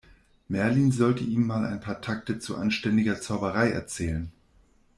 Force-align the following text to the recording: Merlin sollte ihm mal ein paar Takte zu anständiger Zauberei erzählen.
Merlin 0.47 0.91
sollte 0.91 1.23
ihm 1.23 1.45
mal 1.45 1.63
ein 1.63 1.79
paar 1.79 2.01
Takte 2.01 2.39
zu 2.39 2.57
anständiger 2.57 3.21
Zauberei 3.21 3.69
erzählen. 3.69 4.31